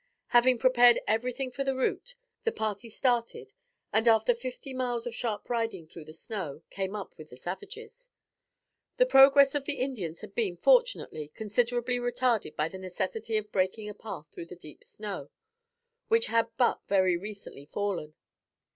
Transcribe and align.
Having 0.29 0.57
prepared 0.57 0.97
everything 1.05 1.51
for 1.51 1.63
the 1.63 1.75
route, 1.75 2.15
the 2.43 2.51
party 2.51 2.89
started 2.89 3.53
and 3.93 4.07
after 4.07 4.33
fifty 4.33 4.73
miles 4.73 5.05
of 5.05 5.13
sharp 5.13 5.47
riding 5.47 5.85
through 5.85 6.05
the 6.05 6.11
snow, 6.15 6.63
came 6.71 6.95
up 6.95 7.15
with 7.19 7.29
the 7.29 7.37
savages. 7.37 8.09
The 8.97 9.05
progress 9.05 9.53
of 9.53 9.65
the 9.65 9.75
Indians 9.79 10.21
had 10.21 10.33
been, 10.33 10.57
fortunately, 10.57 11.27
considerably 11.35 11.97
retarded 11.99 12.55
by 12.55 12.67
the 12.67 12.79
necessity 12.79 13.37
of 13.37 13.51
breaking 13.51 13.89
a 13.89 13.93
path 13.93 14.25
through 14.31 14.47
the 14.47 14.55
deep 14.55 14.83
snow, 14.83 15.29
which 16.07 16.25
had 16.25 16.49
but 16.57 16.81
very 16.87 17.15
recently 17.15 17.67
fallen. 17.67 18.15